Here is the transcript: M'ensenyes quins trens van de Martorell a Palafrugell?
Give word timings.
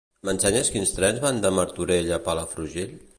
M'ensenyes 0.27 0.71
quins 0.75 0.93
trens 0.99 1.21
van 1.27 1.41
de 1.45 1.51
Martorell 1.59 2.11
a 2.17 2.21
Palafrugell? 2.31 2.97